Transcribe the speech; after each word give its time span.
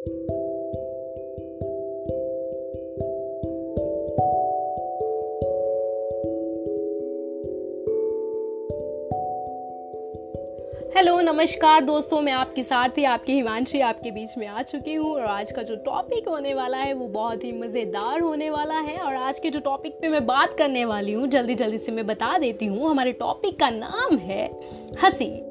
Hello 0.00 0.12
नमस्कार 11.20 11.80
दोस्तों, 11.80 12.20
मैं 12.20 12.32
आपके 12.32 12.62
साथ 12.62 12.88
ही, 12.98 13.04
आपकी 13.04 13.32
हिमांशी 13.32 13.80
आपके 13.80 14.10
बीच 14.10 14.38
में 14.38 14.46
आ 14.46 14.62
चुकी 14.62 14.94
हूँ 14.94 15.14
और 15.14 15.22
आज 15.22 15.52
का 15.52 15.62
जो 15.62 15.76
टॉपिक 15.76 16.28
होने 16.28 16.54
वाला 16.54 16.78
है, 16.78 16.92
वो 16.92 17.08
बहुत 17.08 17.44
ही 17.44 17.52
मज़ेदार 17.52 18.20
होने 18.20 18.50
वाला 18.50 18.78
है 18.78 18.98
और 18.98 19.14
आज 19.14 19.38
के 19.38 19.50
जो 19.50 19.60
टॉपिक 19.60 19.92
पे 20.00 20.08
मैं 20.08 20.26
बात 20.26 20.58
करने 20.58 20.84
वाली 20.84 21.12
हूँ, 21.12 21.28
जल्दी 21.28 21.54
जल्दी 21.54 21.78
से 21.78 21.92
मैं 21.92 22.06
बता 22.06 22.38
देती 22.38 22.66
हूँ, 22.66 22.90
हमारे 22.90 23.12
टॉपिक 23.12 23.58
का 23.58 23.70
नाम 23.70 24.16
है 24.16 24.60
हँसी, 25.02 25.42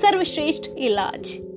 सर्वश्रेष्ठ 0.00 0.70
इलाज। 0.78 1.51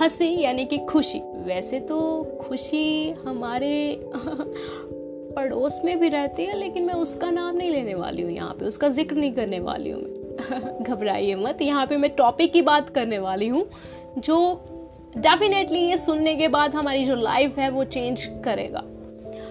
हँसी 0.00 0.40
यानी 0.40 0.64
कि 0.64 0.78
खुशी। 0.78 1.18
वैसे 1.18 1.80
तो 1.80 1.98
खुशी 2.40 3.10
हमारे 3.10 4.00
पड़ोस 5.36 5.80
में 5.84 6.00
भी 6.00 6.08
रहती 6.08 6.44
है, 6.44 6.58
लेकिन 6.58 6.84
मैं 6.84 6.94
उसका 6.94 7.30
नाम 7.30 7.56
नहीं 7.56 7.70
लेने 7.70 7.94
वाली 7.94 8.22
हूँ 8.22 8.30
यहाँ 8.30 8.54
पे। 8.54 8.66
उसका 8.66 8.88
ज़िक्र 8.88 9.16
नहीं 9.16 9.32
करने 9.32 9.60
वाली 9.60 9.90
हूँ 9.90 10.02
मैं। 10.02 10.82
घबराइए 10.82 11.34
मत। 11.34 11.62
यहाँ 11.62 11.86
पे 11.86 11.96
मैं 11.96 12.10
टॉपिक 12.10 12.52
की 12.52 12.62
बात 12.62 12.88
करने 12.88 13.18
वाली 13.18 13.48
हूँ, 13.48 13.66
जो 14.18 14.64
डेफिनेटली 15.16 15.78
ये 15.78 15.98
सुनने 15.98 16.34
के 16.34 16.48
बाद 16.48 16.74
हमारी 16.74 17.04
जो 17.04 17.14
लाइफ 17.14 17.58
है 17.58 17.70
वो 17.70 17.84
चेंज 17.84 18.24
करेगा। 18.44 18.82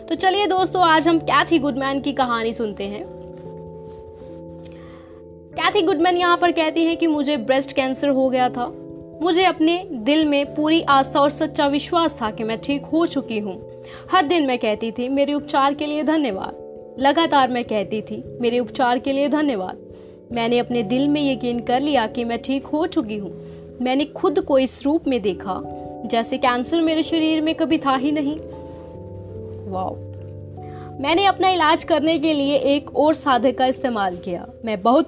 तो 0.10 0.16
चलिए 0.16 0.48
दोस्तों, 0.48 0.82
आज 0.82 1.08
हम 1.08 1.20
कैथी 1.20 1.60
गुडमैन 1.60 2.02
की 2.02 2.14
कहानी 2.14 2.54
सुनते 2.54 2.84
हैं। 2.84 3.06
कैथी 5.54 5.82
गुडमैन 5.82 6.18
यहाँ 6.18 6.38
पर 6.38 6.52
कहती 6.52 6.86
है 6.86 6.96
कि 6.96 7.08
मुझे 7.08 7.38
ब्रेस्ट 7.38 7.72
कैंसर 7.72 8.10
हो 8.10 8.30
गया 8.30 8.50
था। 8.50 8.74
मुझे 9.22 9.44
अपने 9.44 9.88
दिल 9.92 10.26
में 10.26 10.56
पूरी 10.56 10.82
आस्था 10.82 11.20
और 11.20 11.30
सच्चा 11.30 11.68
विश्वास 11.68 12.18
था 12.22 12.32
कि 12.32 12.44
मैं 12.44 12.60
ठीक 12.62 12.86
हो 12.86 13.06
चुकी 13.06 13.40
हूँ। 13.40 13.84
हर 14.12 14.26
दिन 14.26 14.48
मैं 14.48 14.58
कहती 14.60 14.92
थी, 14.92 15.10
मेरे 15.10 15.34
उपचार 15.34 15.74
के 15.74 15.86
लिए 15.86 16.04
धन्यवाद। 16.04 16.96
लगातार 17.00 17.50
मैं 17.50 17.64
कहती 17.64 18.02
थी, 18.02 18.24
मेरे 18.42 18.60
उपचार 18.60 19.00
के 19.00 19.12
लिए 19.12 19.28
धन्यवाद। 19.28 19.78
मैंने 20.32 20.58
अपने 20.58 20.84
दिल 20.84 21.08
में 21.08 21.32
यकीन 21.32 21.60
कर 21.60 21.80
लिया 21.80 22.08
कि 22.08 22.24
मैं 22.24 22.42
ठीक 22.42 22.66
हो 22.66 22.88
चुकी 22.88 23.18
हूँ। 23.18 23.34
मैंने 23.82 24.06
खुद 24.06 24.40
को 24.40 24.60
इस 24.60 24.84
रूप 24.84 25.08
में 25.08 25.22
देखा, 25.22 25.62
जैसे 26.06 26.38
कैंसर 26.38 26.82
मेरे 26.82 27.04
शरीर 27.04 27.42
में 27.42 27.56
कभी 27.56 27.78
था 27.78 27.96
ही 27.96 28.12
नहीं। 28.12 28.38
वाओ। 29.72 29.96
मैंने 31.02 31.26
अपना 31.26 31.50
इलाज 31.50 31.84
करने 31.84 32.20
के 32.20 32.34
लिए 32.34 32.56
एक 32.56 32.96
और 32.96 33.14
साधक 33.14 33.58
का 33.58 33.66
इस्तेमाल 33.66 34.16
किया। 34.16 34.48
मैं 34.66 34.82
बहुत 34.82 35.08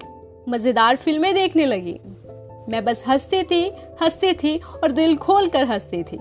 मज़ेदार 0.49 0.95
फ़िल्में 0.95 1.33
देखने 1.35 1.65
लगी। 1.65 1.99
मैं 2.69 2.83
बस 2.85 3.03
हंसती 3.07 3.41
थी 3.43 3.61
हंसती 4.01 4.33
थी 4.33 4.57
और 4.83 4.91
दिल 4.91 5.15
खोल 5.15 5.47
कर 5.49 5.63
हंसती 5.63 6.03
थी। 6.03 6.17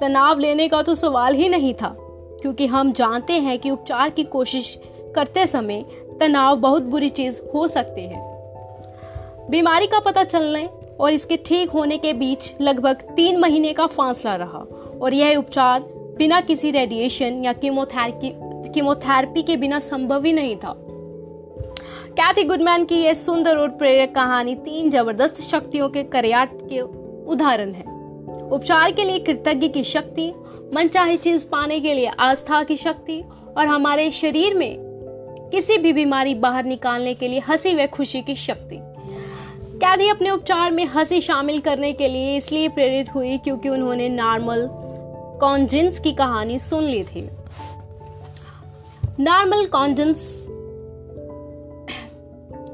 तनाव 0.00 0.38
लेने 0.38 0.68
का 0.68 0.82
तो 0.82 0.94
सवाल 0.94 1.34
ही 1.34 1.48
नहीं 1.48 1.72
था, 1.74 1.94
क्योंकि 2.42 2.66
हम 2.66 2.92
जानते 2.92 3.32
हैं 3.32 3.58
कि 3.58 3.70
उपचार 3.70 4.10
की 4.10 4.24
कोशिश 4.24 4.78
करते 5.14 5.46
समय 5.46 5.84
तनाव 6.20 6.56
बहुत 6.56 6.82
बुरी 6.82 7.08
चीज़ 7.08 7.40
हो 7.54 7.66
सकती 7.68 8.02
है। 8.02 8.26
बीमारी 9.50 9.86
का 9.86 9.98
पता 10.00 10.22
चलने 10.24 10.68
और 11.00 11.12
इसके 11.12 11.36
ठीक 11.36 11.70
होने 11.70 11.98
के 11.98 12.12
बीच 12.12 12.54
लगभग 12.60 13.02
तीन 13.16 13.40
महीने 13.40 13.72
का 13.72 13.86
फासला 13.86 14.34
रहा 14.36 14.64
और 15.02 15.14
यह 15.14 15.36
उपचार 15.36 15.80
बिना 16.18 16.40
किसी 16.40 16.70
रेडिएशन 16.70 17.44
या 17.44 17.52
कीमोथेरेपी 17.52 18.32
कीमोथेरेपी 18.72 19.42
के 19.42 19.56
बिना 19.56 19.78
संभव 19.78 20.24
ही 20.24 20.32
नहीं 20.32 20.56
था। 20.56 20.74
कैथी 22.20 22.44
गुडमैन 22.44 22.84
की 22.84 22.94
यह 22.94 23.14
सुंदर 23.14 23.56
और 23.56 23.68
प्रेरक 23.68 24.14
कहानी? 24.14 24.54
तीन 24.54 24.90
ज़बरदस्त 24.90 25.40
शक्तियों 25.40 25.88
के 25.88 26.02
करयाट 26.02 26.50
के 26.52 26.80
उदाहरण 27.30 27.72
है। 27.72 27.82
उपचार 28.50 28.92
के 28.92 29.04
लिए 29.04 29.18
कृतज्ञ 29.18 29.68
की 29.68 29.84
शक्ति, 29.84 30.34
मनचाही 30.74 31.16
चीज़ 31.16 31.46
पाने 31.46 31.80
के 31.80 31.94
लिए 31.94 32.06
आस्था 32.06 32.62
की 32.62 32.76
शक्ति 32.76 33.24
और 33.56 33.66
हमारे 33.66 34.10
शरीर 34.10 34.54
में 34.54 34.78
किसी 35.52 35.78
भी 35.78 35.92
बीमारी 35.92 36.34
बाहर 36.34 36.64
निकालने 36.64 37.14
के 37.14 37.28
लिए 37.28 37.38
हँसी 37.38 37.74
व 37.74 37.86
खुशी 37.86 38.22
की 38.22 38.34
शक्ति। 38.34 38.78
कैदी 39.76 40.08
अपने 40.08 40.30
उपचार 40.30 40.70
में 40.70 40.84
हँसी 40.84 41.20
शामिल 41.20 41.60
करने 41.60 41.92
के 41.92 42.08
लिए 42.08 42.36
इसलिए 42.36 42.68
प्रेरित 42.68 43.14
हुई 43.14 43.38
क्योंकि 43.38 43.68
उन्होंने 43.68 44.08
नॉर्मल 44.08 44.68
कॉन्जेंस 45.40 46.00
की 46.00 46.12
कहानी 46.12 46.58
सुन 46.58 46.84
ली 46.84 47.02
थी। 47.02 47.30
नॉर्मल 49.20 49.64
कॉन्जेंस 49.64 50.46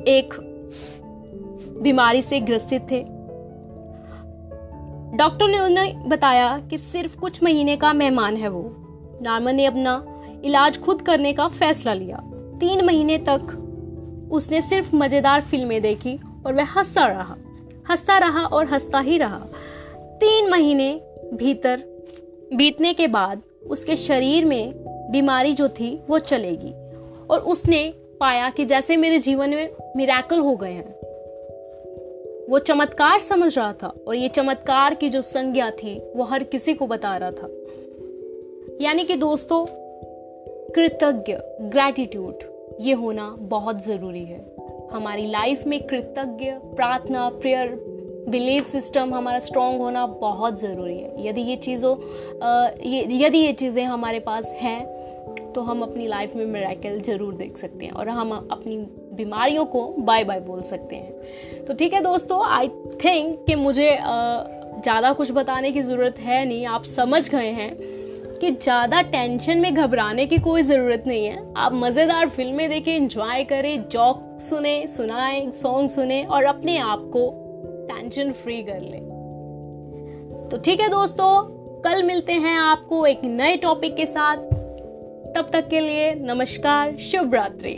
एक 0.09 0.34
बीमारी 1.82 2.22
से 2.22 2.41
ग्रसित 2.41 2.82
थे। 2.91 3.00
डॉक्टर 5.16 5.48
ने 5.48 5.59
उन्हें 5.59 6.09
बताया 6.09 6.59
कि 6.70 6.78
सिर्फ़ 6.78 7.19
कुछ 7.19 7.42
महीने 7.42 7.76
का 7.76 7.92
मेहमान 7.92 8.37
है 8.37 8.48
वो। 8.48 8.62
नॉर्मल 9.22 9.54
ने 9.54 9.65
अपना 9.65 10.20
इलाज 10.44 10.81
खुद 10.81 11.03
करने 11.03 11.32
का 11.32 11.48
फैसला 11.48 11.94
लिया। 11.94 12.16
तीन 12.60 12.84
महीने 12.84 13.19
तक 13.19 13.60
उसने 14.32 14.62
सिर्फ़ 14.62 14.97
मज़ेदार 14.97 15.41
फ़िल्में 15.41 15.82
देखी 15.82 16.19
और 16.47 16.54
वह 16.54 16.65
हंसता 16.65 17.06
रहा। 17.06 17.36
हंसता 17.91 18.19
रहा 18.19 18.44
और 18.47 18.66
हंसता 18.66 19.00
ही 19.00 19.19
रहा। 19.19 19.38
तीन 20.21 20.50
महीने 20.50 20.92
भीतर 21.34 21.82
बीतने 22.54 22.92
के 22.94 23.06
बाद 23.09 23.42
उसके 23.66 23.97
शरीर 23.97 24.44
में 24.44 24.72
बीमारी 25.10 25.53
जो 25.53 25.69
थी 25.69 26.00
वो 26.09 26.19
चलेगी 26.19 26.72
और 27.26 27.41
उसने 27.41 27.94
पाया 28.21 28.51
कि 28.51 28.65
जैसे 28.65 28.97
मेरे 28.97 29.19
जीवन 29.19 29.51
में 29.51 29.71
मिराकल 29.97 30.39
हो 30.39 30.55
गए 30.57 30.73
हैं। 30.73 30.95
वो 32.49 32.59
चमत्कार 32.59 33.21
समझ 33.21 33.57
रहा 33.59 33.73
था 33.73 33.93
और 34.09 34.15
ये 34.17 34.29
चमत्कार 34.29 34.95
की 34.95 35.09
जो 35.09 35.23
संज्ञा 35.23 35.71
थी, 35.73 35.99
वो 36.17 36.25
हर 36.25 36.43
किसी 36.45 36.75
को 36.75 36.87
बता 36.87 37.17
रहा 37.17 37.31
था। 37.31 37.49
यानी 38.81 39.05
कि 39.05 39.17
दोस्तों, 39.17 39.65
कृतज्ञ 40.75 41.37
ग्रैटिट्यूड 41.63 42.45
ये 42.81 42.93
होना 42.93 43.29
बहुत 43.41 43.85
ज़रूरी 43.85 44.25
है। 44.25 44.45
हमारी 44.93 45.27
लाइफ 45.27 45.67
में 45.67 45.81
कृतज्ञ, 45.83 46.51
प्रार्थना 46.77 47.29
प्रेयर 47.31 47.69
बिलीव 48.29 48.65
सिस्टम 48.65 49.15
हमारा 49.15 49.39
स्ट्रॉन्ग 49.39 49.81
होना 49.81 50.07
बहुत 50.07 50.61
ज़रूरी 50.61 50.99
है। 50.99 51.27
यदि 51.27 51.41
ये 51.41 51.57
चीज़ों 51.57 51.95
यदि 53.17 53.39
ये 53.39 53.53
चीज़ें 53.53 53.85
हमारे 53.85 54.21
पास 54.21 54.53
हैं 54.53 55.03
तो 55.55 55.62
हम 55.62 55.83
अपनी 55.83 56.06
लाइफ 56.06 56.34
में 56.37 56.45
मेरेकल 56.47 57.00
ज़रूर 57.03 57.34
देख 57.34 57.56
सकते 57.56 57.84
हैं 57.84 57.93
और 57.93 58.09
हम 58.09 58.33
अपनी 58.33 58.77
बीमारियों 59.15 59.65
को 59.67 59.87
बाय 59.99 60.25
बाय 60.25 60.41
बोल 60.41 60.62
सकते 60.62 60.97
हैं। 60.97 61.65
तो 61.65 61.75
ठीक 61.75 61.95
है 61.95 62.00
दोस्तों 62.03 62.45
आई 62.47 62.69
थिंक 63.05 63.45
कि 63.47 63.55
मुझे 63.55 63.91
ज़्यादा 63.95 65.12
कुछ 65.12 65.33
बताने 65.33 65.72
की 65.72 65.83
ज़रूरत 65.83 66.19
है 66.21 66.45
नहीं। 66.45 66.67
आप 66.67 66.84
समझ 66.84 67.28
गए 67.28 67.50
हैं 67.50 67.75
कि 68.41 68.50
ज़्यादा 68.53 69.00
टेंशन 69.03 69.59
में 69.59 69.75
घबराने 69.75 70.27
की 70.27 70.39
कोई 70.39 70.62
ज़रूरत 70.62 71.05
नहीं 71.06 71.27
है। 71.27 71.39
आप 71.56 71.72
मज़ेदार 71.75 72.28
फ़िल्में 72.28 72.69
देखें 72.71 72.95
इंजॉय 72.97 73.45
करें 73.45 73.89
जॉक 73.89 74.39
सुने, 74.41 74.87
सुनाएँ 74.87 75.51
सॉन्ग 75.53 75.91
सुने 75.91 76.22
और 76.25 76.45
अपने 76.45 76.78
आप 76.78 77.09
को 77.12 77.31
टेंशन 77.89 78.33
फ्री 78.33 78.62
कर 78.62 78.81
लें। 78.81 80.49
तो 80.51 80.59
ठीक 80.59 80.81
है 80.81 80.89
दोस्तों, 80.89 81.28
कल 81.83 82.03
मिलते 82.03 82.33
हैं 82.34 82.56
आपको 82.59 83.06
एक 83.06 83.25
नए 83.25 83.56
टॉपिक 83.56 83.97
के 83.97 84.06
साथ। 84.06 84.53
तब 85.34 85.49
तक 85.53 85.69
के 85.69 85.81
लिए 85.81 86.15
नमस्कार 86.15 86.97
शुभ 86.97 87.34
रात्रि 87.34 87.75